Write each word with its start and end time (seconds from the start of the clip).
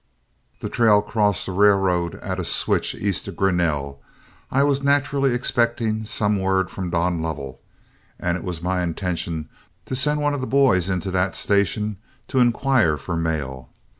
The 0.61 0.67
trail 0.67 1.03
crossed 1.03 1.45
the 1.45 1.51
railroad 1.51 2.15
at 2.23 2.39
a 2.39 2.43
switch 2.43 2.95
east 2.95 3.27
of 3.27 3.35
Grinnell. 3.35 4.01
I 4.49 4.63
was 4.63 4.81
naturally 4.81 5.31
expecting 5.35 6.05
some 6.05 6.39
word 6.39 6.71
from 6.71 6.89
Don 6.89 7.21
Lovell, 7.21 7.61
and 8.19 8.35
it 8.35 8.43
was 8.43 8.63
my 8.63 8.81
intention 8.81 9.47
to 9.85 9.95
send 9.95 10.19
one 10.19 10.33
of 10.33 10.41
the 10.41 10.47
boys 10.47 10.89
into 10.89 11.11
that 11.11 11.35
station 11.35 11.97
to 12.29 12.39
inquire 12.39 12.97
for 12.97 13.15
mail. 13.15 13.69